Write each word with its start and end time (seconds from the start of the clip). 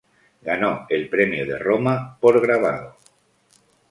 Ganó 0.41 0.87
el 0.89 1.09
Premio 1.09 1.45
de 1.45 1.59
Roma 1.59 2.17
por 2.19 2.41
grabado. 2.41 2.97